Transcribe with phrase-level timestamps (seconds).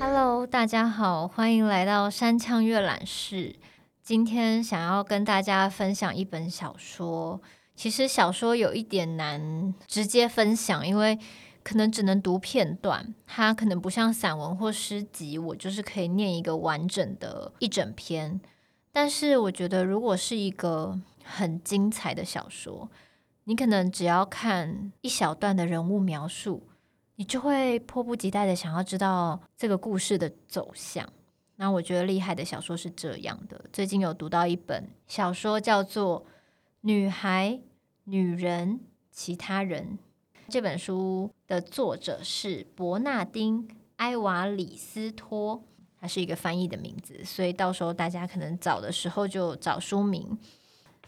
[0.00, 3.54] Hello，大家好，欢迎来到山羌阅览室。
[4.02, 7.40] 今天想要跟大家分享一本小说。
[7.76, 11.16] 其实小说有一点难直接分享，因为
[11.62, 18.40] 可能只能读片段，它可能不像散文或诗集，我就是可以念一个完整的一整篇。
[18.92, 22.88] 但是我觉得，如果是一个很精彩的小说，
[23.44, 26.68] 你可能只要看一小段的人物描述，
[27.16, 31.08] 你就会迫不及待的想要知道这个故事的走向。
[31.56, 33.64] 那我觉得厉害的小说是这样的。
[33.72, 36.22] 最近有读到一本小说，叫做
[36.80, 37.50] 《女孩》。
[38.04, 38.80] 女人，
[39.12, 39.96] 其他人。
[40.48, 45.62] 这本书的作者是伯纳丁·埃瓦里斯托，
[46.00, 50.38] 他是一个翻译的名字，所以到时候大家可能找的时候就找书名。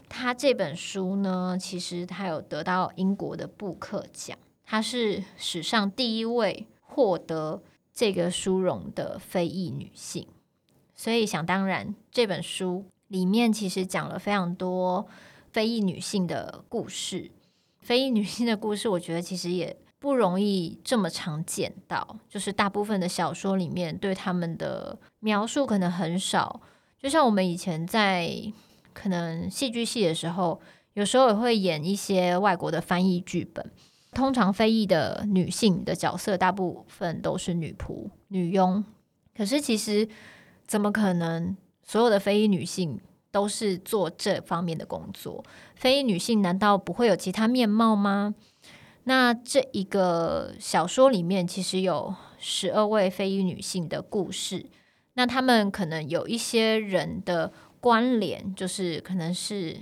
[0.08, 7.62] 他这本书呢，其实他有得到英国的布克奖，他是史上第一位获得
[7.94, 10.26] 这个殊荣的非裔女性，
[10.94, 15.08] 所以想当然，这本书里面其实讲了非常多。
[15.50, 17.30] 非裔女性的故事，
[17.80, 22.18] 非裔女性的故事，我觉得其实也不容易这么常见到。
[22.28, 26.60] 就是大部分的小说里面对他们的描述可能很少。
[27.00, 28.30] 就像我们以前在
[28.92, 30.60] 可能戏剧系的时候，
[30.94, 33.70] 有时候也会演一些外国的翻译剧本。
[34.10, 38.84] 通常非裔的女性的角色，大部分都是女仆、女佣。
[39.36, 40.08] 可是其实
[40.66, 43.00] 怎么可能所有的非裔女性？
[43.30, 45.42] 都是做这方面的工作，
[45.74, 48.34] 非裔女性难道不会有其他面貌吗？
[49.04, 54.66] 那这一个小说里面其实有十二位非裔女性的故事，
[55.14, 59.76] 那他们可能有一些人的关联，就是可能是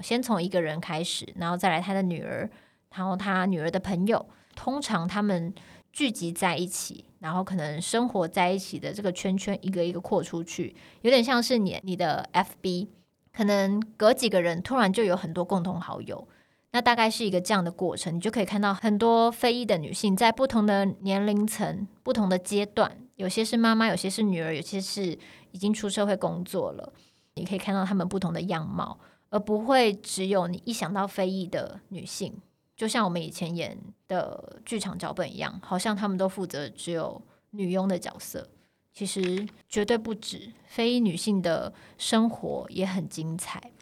[0.00, 2.50] 先从一个人开始，然后再来他的女儿，
[2.94, 5.54] 然后他女儿的朋友，通常他们
[5.92, 7.04] 聚集在一起。
[7.18, 12.88] 然后可能生活在一起的这个圈圈一个一个扩出去，有点像是你你的 FB，
[13.32, 16.28] 可能隔几个人突然就有很多共同好友，
[16.76, 25.18] 那大概是一个这样的过程，你就可以看到很多非裔的女性在不同的年龄层、不同的阶段，有些是妈妈，有些是女儿，有些是
[25.52, 26.92] 已经出社会工作了，
[27.36, 29.00] 你可以看到她们不同的样貌，
[29.30, 32.36] 而不会只有你一想到非裔的女性。
[32.76, 37.22] 就像我们以前演的剧场脚本一样，好像他们都负责只有
[37.52, 38.46] 女佣的角色，
[38.92, 40.52] 其实绝对不止。
[40.66, 43.72] 非裔女性的生活也很精彩。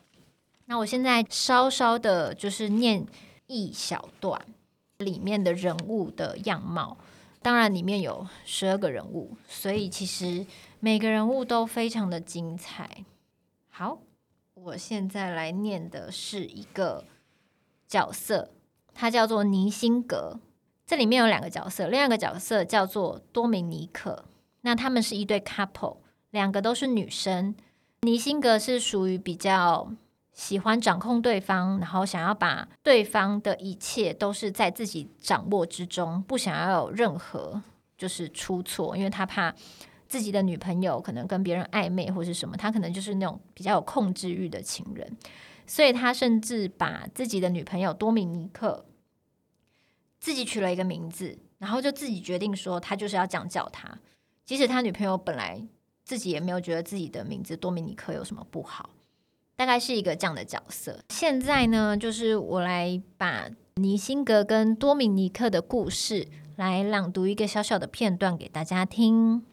[0.67, 3.07] 那我现在稍稍的，就是念
[3.47, 4.41] 一小段
[4.99, 6.97] 里面的人物的样貌。
[7.43, 10.47] 当然，里面有十二个人物，所以其实
[10.81, 13.05] 每个人物都非常的精彩。
[13.69, 13.99] 好，
[14.55, 17.05] 我现在来念的是一个
[17.87, 18.51] 角色。
[18.95, 20.41] 他叫做尼辛格，
[20.87, 24.25] 这里面有两个角色，另外一个角色叫做多米尼克。
[24.63, 25.99] 那他们是一对 couple，
[26.31, 27.55] 两个都是女生。
[28.03, 29.93] 尼辛格是属于比较
[30.35, 37.63] 喜欢掌控对方，然后想要把对方的一切都是在自己掌握之中，不想要有任何
[37.97, 39.55] 就是出错，因为他怕
[40.09, 45.17] 自己的女朋友可能跟别人暧昧或是什么，他可能就是那种比较有控制欲的情人。
[45.67, 48.85] 所以他甚至把自己的女朋友多米尼克
[50.21, 53.99] 自己取了一个名字，然后就自己决定说他就是要这样叫他，
[54.45, 55.65] 即使他女朋友本来
[56.05, 58.91] 自己也没有觉得自己的名字多米尼克有什么不好，
[59.57, 61.01] 大概是一个这样的角色。
[61.11, 69.45] 现在呢，就是我来把尼辛格跟多米尼克的故事来朗读一个小小的片段给大家听。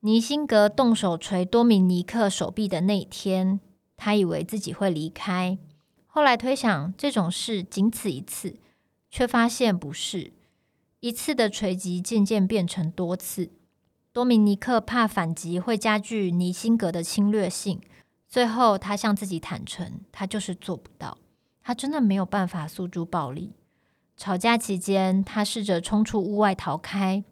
[0.00, 3.60] 尼辛格动手捶多米尼克手臂的那一天。
[3.98, 5.56] 他以为自己会离开，
[6.06, 8.56] 后来推想这种事仅此一次，
[9.10, 10.34] 却发现不是。
[11.00, 13.52] 一次的锤击渐渐变成多次。
[14.12, 17.80] 多米尼克怕反击会加剧尼辛格的侵略性，
[18.28, 21.18] 最后他向自己坦诚，他就是做不到，
[21.62, 23.52] 他真的没有办法诉诸暴力。
[24.16, 27.24] 吵架期间，他试着冲出屋外逃开，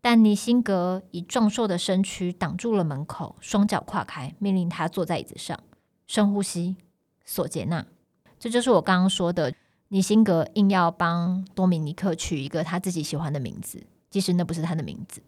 [0.00, 5.58] 但尼辛格以壮硕的身躯挡住了门口，双脚跨开，命令他坐在椅子上。
[6.06, 6.76] 深呼吸，
[7.24, 7.86] 索杰纳，
[8.38, 9.54] 这就是我刚刚说的。
[9.92, 15.20] 尼辛格硬要帮多米尼克取一个他自己喜欢的名字，即使那不是他的名字，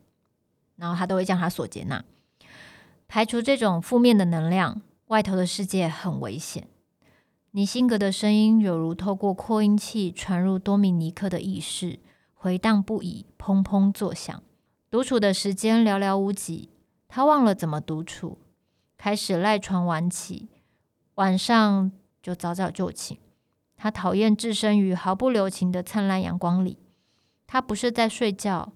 [0.76, 2.04] 然后他都会叫他索杰纳。
[3.08, 4.80] 排除这种负面的能量，
[5.12, 6.68] 外头的世界很危险。
[7.50, 12.00] 尼辛格的声音有如透过扩音器传入多米尼克的意识，
[12.32, 14.42] 回荡不已，砰砰作响。
[14.90, 16.70] 独处的时间寥寥无几，
[17.08, 18.38] 他忘了怎么独处。
[18.96, 20.48] 开始赖床晚起，
[21.16, 21.92] 晚上
[22.22, 23.18] 就早早就寝。
[23.76, 26.78] 他讨厌置身于毫不留情的灿烂阳光里。
[27.46, 28.72] 他不是在睡觉，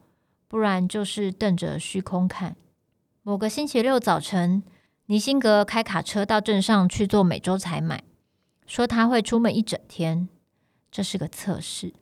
[0.47, 2.57] 不然就是瞪着虚空看。
[3.23, 4.63] 某个星期六早晨，
[5.09, 8.03] 尼辛格开卡车到镇上去做每周采买，
[8.67, 10.29] 说他会出门一整天。
[10.91, 11.95] 这是个测试。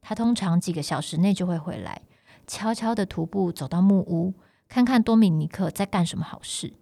[0.00, 2.02] 他通常几个小时内就会回来，
[2.48, 4.34] 悄悄地徒步走到木屋，
[4.68, 6.74] 看看多米尼克在干什么好事。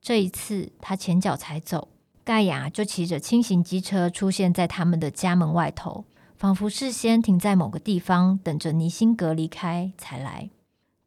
[0.00, 1.88] 这一次，他前脚才走，
[2.22, 6.04] 盖亚就骑着轻型机车出现在他们的家门外头，
[6.36, 10.50] 仿佛事先停在某个地方，等着尼辛格离开才来。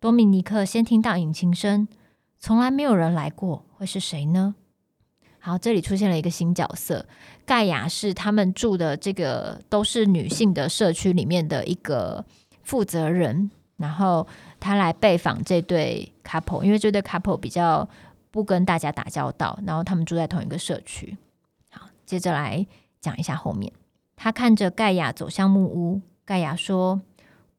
[0.02, 1.88] 多米尼克先听到引擎声，
[2.40, 4.56] 从来没有人来过，会是谁呢？
[5.40, 7.06] 好，这里出现了一个新角色，
[7.46, 12.26] 盖亚是他们住的这个都是女性的社区里面的一个
[12.64, 14.28] 负责人，然后
[14.60, 17.88] 他来拜访这对 couple，因为这对 couple 比较
[18.30, 21.18] 不跟大家打交道，然后他们住在同一个社区。
[21.72, 22.68] 好，接着来
[23.00, 23.72] 讲一下后面，
[24.18, 27.02] 他看着盖亚走向木屋，盖亚说：“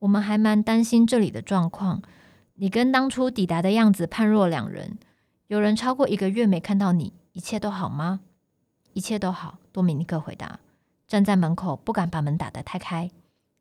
[0.00, 2.02] 我们还蛮担心这里的状况，
[2.60, 4.98] 你跟当初抵达的样子判若两人，
[5.46, 8.18] 有人超过一个月没看到你。”一切都好吗？
[8.94, 10.58] 一切都好，多米尼克回答。
[11.06, 13.12] 站在门口，不敢把门打得太开。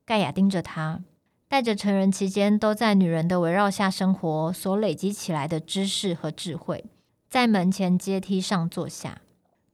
[0.03, 1.03] 盖亚盯着他，
[1.47, 6.85] 带着成人期间都在女人的围绕下生活所累积起来的知识和智慧，
[7.29, 9.21] 在门前阶梯上坐下。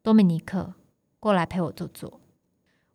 [0.01, 0.73] 多米尼克，
[1.21, 2.19] 过来陪我坐坐。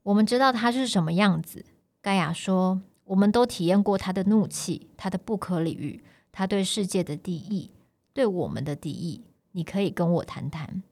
[0.03, 1.65] 我们知道他是什么样子。
[2.03, 6.05] 盖亚说：“我们都体验过他的怒气，他的不可理喻，
[6.39, 7.73] 他对世界的敌意，
[8.13, 9.25] 对我们的敌意。
[9.51, 10.85] 你可以跟我谈谈。”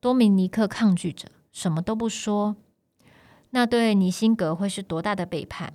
[0.00, 2.56] 多米尼克抗拒着，什么都不说。
[3.50, 5.74] 那对尼辛格会是多大的背叛？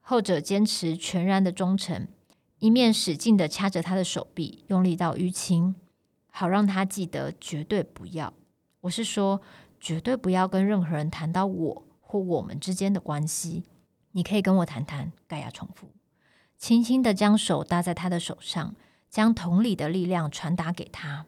[0.00, 2.08] 后者坚持全然的忠诚，
[2.58, 5.76] 一面使劲的掐着他的手臂，用力到淤青，
[6.32, 8.34] 好让他记得绝对不要。
[8.80, 9.40] 我是说，
[9.78, 13.62] 绝对不要跟任何人谈到我或我们之间的关系。
[14.10, 15.12] 你可以跟我谈谈。
[15.28, 15.86] 盖亚重复，
[16.56, 18.74] 轻轻地将手搭在他的手上，
[19.10, 21.26] 将同理的力量传达给他。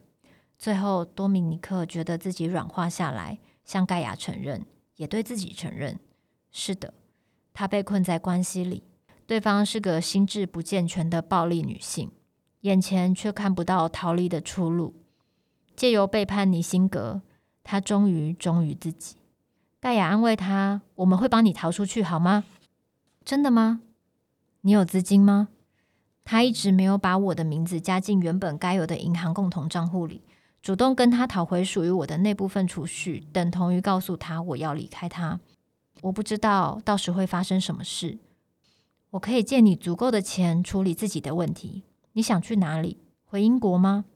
[0.59, 4.65] 最后，多米尼克觉得自己软化下来，向盖亚承认，
[4.97, 5.99] 也对自己承认：
[6.51, 6.95] 是的，
[7.53, 8.83] 他被困在关系里，
[9.27, 12.11] 对方是个心智不健全的暴力女性，
[12.63, 14.95] 眼前却看不到逃离的出路。
[15.75, 17.21] 借由背叛尼辛格，
[17.63, 19.17] 他终于忠于自己。
[19.79, 22.45] 盖亚安慰他：“我们会帮你逃出去，好吗
[23.23, 23.83] ？”“真的吗？
[24.67, 25.51] 你有资金吗？”
[26.27, 30.25] 他一直没有把我的名字加进原本该有的银行共同账户里。
[30.61, 35.39] 主动跟他讨回属于我的那部分储蓄，等同于告诉他我要离开他。
[36.01, 38.19] 我不知道到时会发生什么事。
[39.11, 41.85] 我可以借你足够的钱处理自己的问题。
[42.15, 42.99] 你想去哪里？
[43.25, 44.07] 回英国吗？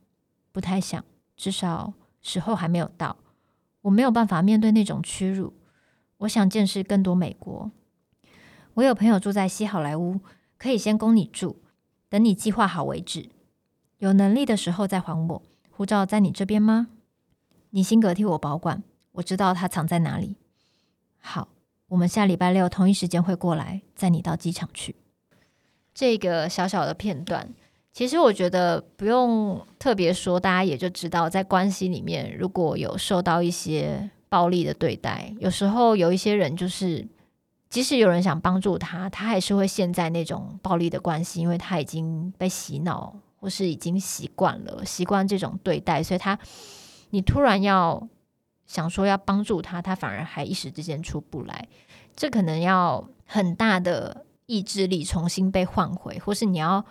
[0.51, 1.05] 不太想，
[1.37, 3.17] 至少时候还没有到。
[3.83, 5.55] 我没有办法面对那种屈辱。
[6.19, 7.71] 我想见识更多美国。
[8.75, 10.19] 我有朋友住在西好莱坞，
[10.61, 11.57] 可以先供你住，
[12.11, 13.31] 等你计划好为止。
[13.97, 15.43] 有能力的时候再还我。
[15.71, 16.89] 护照在你这边吗？
[17.71, 20.37] 你辛格替我保管，我知道他藏在哪里。
[21.19, 21.49] 好，
[21.89, 24.95] 我们下礼拜六同一时间会过来，载你到机场去。
[25.95, 27.55] 这个小小的片段，
[27.95, 37.09] 其实我觉得不用特别说，大家也就知道，在关系里面如果有受到一些暴力的对待，有时候有一些人就是，
[37.71, 43.17] 即使有人想帮助他，他还是会陷在那种暴力的关系，因为他已经被洗脑。
[43.43, 46.39] 或是已经习惯了，习惯这种对待，所以他，
[47.09, 48.07] 你突然要
[48.67, 51.67] 想说要帮助他，他反而还一时之间出不来。
[52.15, 56.85] 这可能要很大的意志力重新被唤回，或是你要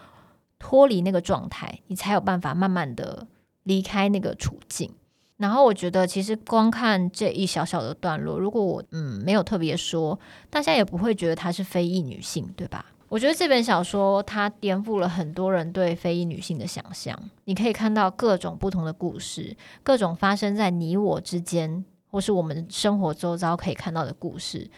[0.58, 3.28] 脱离那个状态，你才有办法慢慢的
[3.62, 4.92] 离开那个处境。
[5.40, 10.20] 然后我觉得，其实光看这一小小的段落，如果我嗯没有特别说，
[10.50, 12.86] 大家也不会觉得她是非裔女性，对吧？
[13.08, 17.18] 我觉得这本小说它颠覆了很多人对非裔女性的想象。
[17.46, 24.70] 你可以看到各种不同的故事，各种发生在你我之间，或是我们生活周遭可以看到的故事，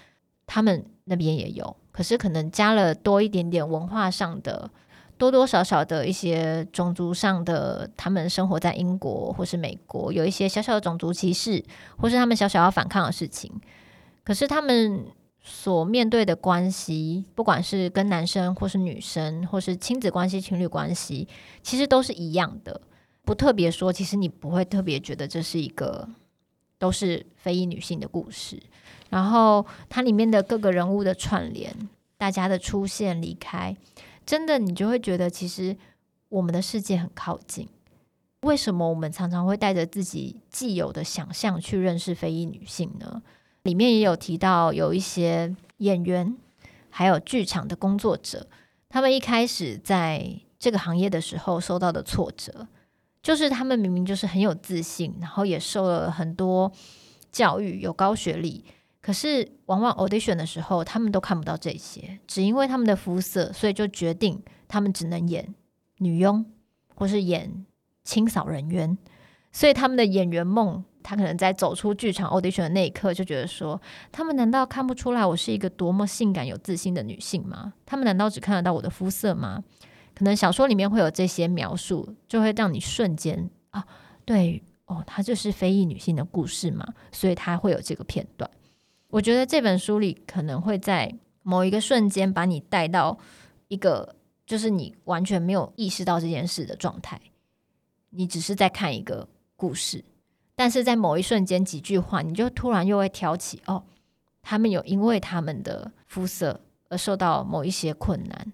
[0.46, 1.76] 他们那边也有。
[1.92, 4.70] 可是可能加了多一点点文化上的，
[5.22, 11.64] 多多少少的一些种族上的，他们生活在英国或是美国，有一些小小的种族歧视，
[11.98, 13.52] 或是他们小小要反抗的事情。
[14.24, 15.06] 可是他们。
[15.44, 21.28] 所面对的关系，不管是跟男生或是女生，或是亲子关系、情侣关系，
[21.64, 22.80] 其实都是一样的。
[23.26, 26.08] 不特别说，其实你不会特别觉得这是一个
[26.78, 28.62] 都是非裔女性的故事。
[29.10, 31.76] 然后它里面的各个人物的串联，
[32.20, 33.76] 大家的出现、离开，
[34.26, 35.76] 真的你就会觉得，其实
[36.30, 37.68] 我们的世界很靠近。
[38.42, 43.22] 为什么我们常常会带着自己既有的想象去认识非裔女性呢？
[43.64, 46.36] 里面也有提到有一些演员，
[46.90, 48.48] 还有剧场的工作者，
[48.90, 52.68] 他们一开始在这个行业的时候受到的挫折，
[53.22, 56.72] 就是他们明明就是很有自信，然后也受了很多
[57.32, 58.66] 教育，有高学历，
[59.02, 65.54] 可是往往 audition 的时候，他们都看不到这些，只因为他们的肤色，所以就决定他们只能演
[65.98, 66.46] 女佣，
[66.96, 67.66] 或是演
[68.04, 68.98] 清扫人员，
[69.52, 70.84] 所以他们的演员梦。
[71.04, 73.82] 他可能在走出剧场 audition 的那一刻，就觉得说：
[74.12, 77.74] 他们难道看不出来我是一个多么性感有自信的女性吗？
[77.88, 79.64] 他们难道只看得到我的肤色吗？
[80.14, 83.84] 可能小说里面会有这些描述，就会让你瞬间啊，
[84.26, 88.48] 对哦，她就是非裔女性的故事嘛，所以她会有这个片段。
[89.12, 91.14] 我觉得这本书里可能会在
[91.44, 93.18] 某一个瞬间把你带到
[93.68, 94.16] 一个，
[94.46, 97.20] 就是你完全没有意识到这件事的状态，
[98.10, 100.04] 你只是在看一个故事。
[100.56, 103.84] 但是在某一瞬间，几句话，你就突然又会挑起哦，
[104.42, 108.54] 他们有因为他们的肤色而受到某一些困难，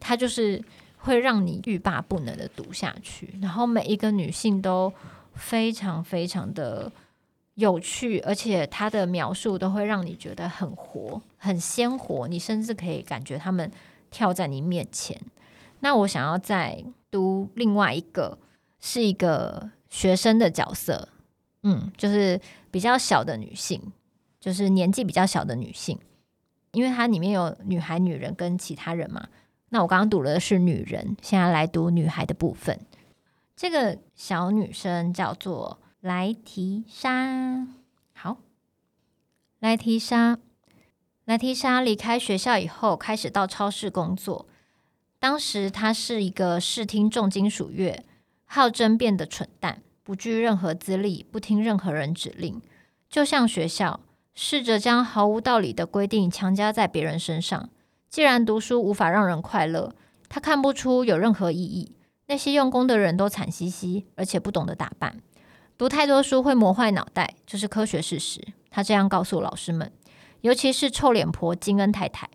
[0.00, 0.64] 它就是
[0.96, 3.34] 会让你欲罢不能的读下去。
[3.40, 4.92] 然后每一个女性都
[5.34, 6.90] 非常非常的
[7.56, 13.70] 有趣，而且它的描述都会让你觉得很活、很鲜活，你甚至可以感觉他们
[14.10, 15.20] 跳在你面前。
[15.80, 18.38] 那我想要再读另外一个，
[18.78, 21.08] 是一个学生的角色。
[21.62, 23.80] 嗯，就是比较小的女性，
[24.38, 25.98] 就是年纪比较小的女性，
[26.72, 29.28] 因为它里面有女孩、女人跟其他人嘛。
[29.70, 32.78] 那我刚刚读的是女人，现在来读女孩的部分。
[33.56, 37.66] 这个小女生叫做莱提莎。
[38.14, 38.36] 好，
[39.58, 40.38] 莱提莎，
[41.24, 44.46] 莱提莎离开学校以后，开始到超市工作。
[45.18, 48.04] 当时她是一个视听重金属乐，
[48.44, 49.82] 好争辩的蠢蛋。
[50.04, 52.62] 不具任何资历，不听任何人指令，
[53.10, 53.98] 就像学校
[54.32, 57.68] 试着将毫无道理的规定强加在别人身上。
[58.08, 59.92] 既然读书无法让人快乐，
[60.28, 61.96] 他看不出有任何意义。
[62.28, 65.20] 那些用功的人都惨兮兮，而且不懂得打扮。
[65.78, 68.40] 读太多书会磨坏脑袋，这是科学事实。
[68.70, 69.92] 他这样告诉老师们，
[70.40, 72.30] 尤其是臭脸婆金恩太太。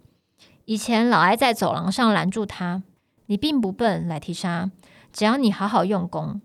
[0.66, 2.84] 以前老爱在走廊上拦住他
[3.26, 4.70] ：“你并不笨，莱提莎，
[5.12, 6.40] 只要你好好用功。”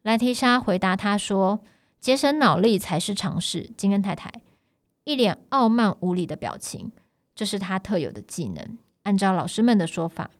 [0.00, 1.60] 莱提莎回答他说
[2.00, 4.32] ：“节省脑力才是常识。”金恩太太
[5.04, 6.92] 一脸傲慢无礼的表情，
[7.34, 8.78] 这是他特有的技能。
[9.02, 10.30] 按照老师们的说法，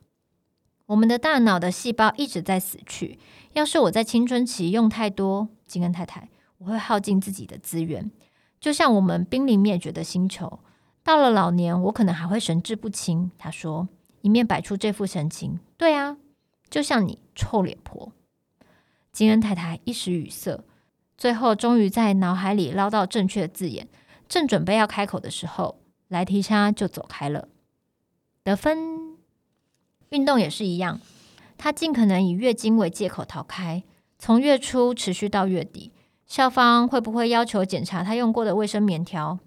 [0.87, 3.19] 我们的大脑的细胞一直在死去。
[3.53, 8.11] 要是我在青春期用太多，金恩太太，我会耗尽自己的资源，
[8.59, 10.59] 就像我们濒临灭绝的星球。
[11.05, 13.31] 到了老年，我可能还会神志不清。
[13.39, 13.89] 他说，
[14.23, 15.61] 一面摆出这副神情。
[15.77, 16.17] 对啊，
[16.69, 18.13] 就像你，臭脸婆。
[19.13, 20.65] 金恩太太一时语塞，
[21.17, 23.89] 最后终于在脑海里捞到正确的字眼，
[24.29, 27.49] 正准备要开口的时候，莱提莎就走开了。
[28.45, 29.17] 得分，
[30.11, 31.01] 运动也是一样，
[31.57, 33.83] 他尽可能以月经为借口逃开，
[34.19, 35.93] 从月初持续到月底。
[36.27, 39.39] 校方会不会要求检查他用过的卫生棉条？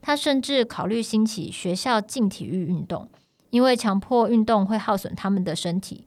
[0.00, 3.10] 他甚至考虑兴起学校禁体育运动，
[3.50, 6.06] 因为强迫运动会耗损他们的身体，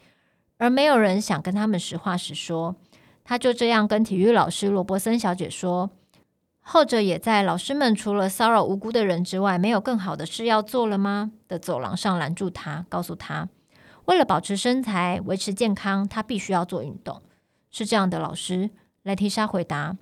[0.57, 2.75] 而没有人想跟他们实话实说。
[3.23, 5.91] 他就这样跟体育老师罗伯森小姐说，
[6.61, 11.31] 后者也在老师们除了骚扰无辜的人之外，没有更好的事要做了吗？
[11.47, 13.47] 的走廊上拦住他，告诉他，
[14.05, 17.21] 为了保持身材、维持健康，他必须要做运动。
[17.73, 18.69] 是这样的，老师，
[19.01, 19.97] 莱提莎回答。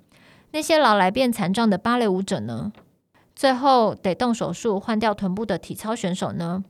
[0.50, 2.70] 那些老来变残障的芭蕾舞者呢？
[3.34, 6.62] 最后得动手术换掉臀部的体操选手呢？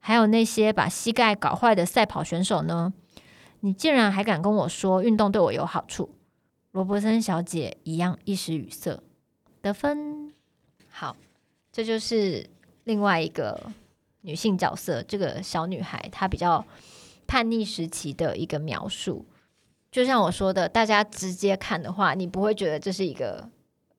[0.00, 2.94] 还有那些把膝盖搞坏的赛跑选手呢？
[3.60, 6.08] 你竟然还敢跟我说运动对我有好处？
[6.70, 9.02] 罗伯森小姐一样一时语塞。
[9.60, 10.32] 得分
[10.88, 11.14] 好，
[11.70, 12.48] 这就是
[12.84, 13.60] 另外一个
[14.22, 16.64] 女性角色，这个小女孩她比较
[17.26, 19.26] 叛逆时期的一个描述。
[19.96, 23.48] 就像我说的，大家直接看的话，你不会觉得这是一个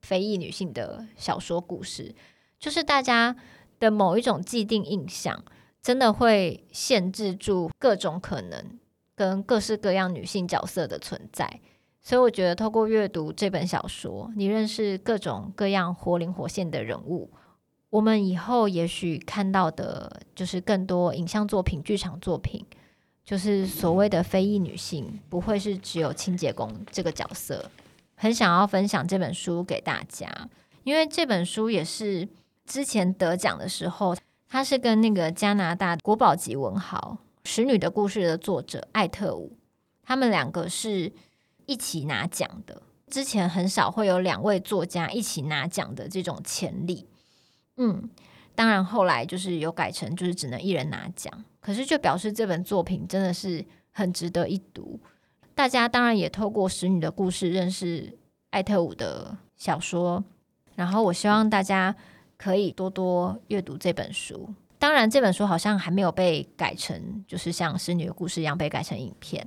[0.00, 2.14] 非裔女性的小说故事，
[2.56, 3.34] 就是大家
[3.80, 5.44] 的某一种既定印象，
[5.82, 8.78] 真的会限制住各种可能。
[9.16, 11.60] 跟各式各样女性角色的存在，
[12.00, 17.28] 所以我觉得透过阅读这本小说，你认识各种各样活灵活现的人物，
[17.90, 22.64] 我们以后也许看到的就是更多影像作品、剧场作品，
[23.28, 27.70] 就是所谓的非裔女性，不会是只有清洁工这个角色。
[28.14, 30.48] 很想要分享这本书给大家，
[30.82, 32.26] 因为这本书也是
[32.64, 34.16] 之前得奖的时候，
[34.48, 37.18] 它是跟那个加拿大国宝级文豪。
[37.46, 39.52] 《使女的故事》的作者艾特伍，
[40.02, 41.12] 他们两个是
[41.66, 42.80] 一起拿奖的。
[43.08, 47.06] 之前很少会有两位作家一起拿奖的这种潜力。
[47.76, 48.08] 嗯，
[48.54, 54.98] 当然后来就是有改成就是只能一人拿奖，可是就表示这本作品真的是很值得一读。
[55.54, 58.16] 大家当然也透过《使女的故事》认识
[58.48, 60.24] 艾特伍的小说，
[60.76, 61.94] 然后我希望大家
[62.38, 64.48] 可以多多阅读这本书。
[64.78, 69.46] 当然，这本书好像还没有被改成，就是像《使女的故事》一样被改成影片。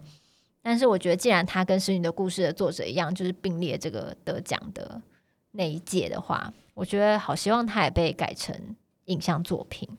[0.62, 5.02] 但是，我觉得既然他跟《使女的故事》的作者一样，就是并列这个得奖的
[5.54, 8.56] 那一届的话，我觉得好希望他也被改成
[9.06, 9.90] 影像作品。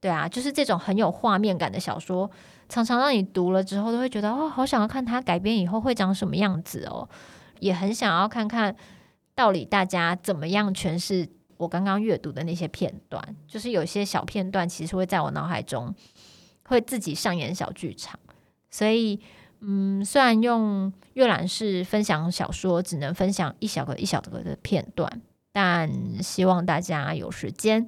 [0.00, 2.30] 对啊，就是这种很有画面感的小说。
[2.68, 7.08] 常常让你读了之后都会觉得哦，好想要看它改编以后会长什么样子哦，
[7.60, 8.76] 也很想要看看
[9.34, 11.26] 到底大家怎么样诠释
[11.56, 13.36] 我刚刚阅读的那些片段。
[13.46, 15.94] 就是有些小片段其实会在我脑海中
[16.66, 18.20] 会自己上演小剧场。
[18.70, 19.18] 所以，
[19.60, 27.86] 嗯，虽然用阅览室分享小说只能分享一小个一小个的片段，但希望大家有时间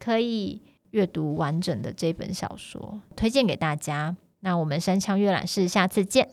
[0.00, 0.62] 可以。
[0.92, 4.16] 阅读完整的这本小说，推荐给大家。
[4.40, 6.28] 那我们三枪阅览室下次见。